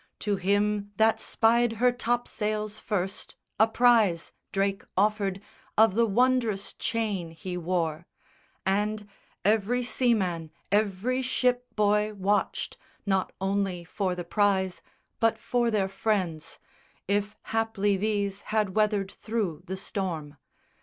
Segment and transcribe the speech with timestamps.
[0.21, 5.39] To him that spied her top sails first a prize Drake offered
[5.77, 8.07] of the wondrous chain he wore;
[8.65, 9.07] And
[9.45, 14.81] every seaman, every ship boy, watched Not only for the prize,
[15.19, 16.57] but for their friends,
[17.07, 20.35] If haply these had weathered through the storm.